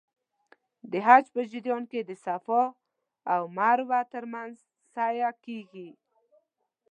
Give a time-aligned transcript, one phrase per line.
[0.91, 2.63] د حج په جریان کې د صفا
[3.33, 4.55] او مروه ترمنځ
[4.93, 5.89] سعی کېږي.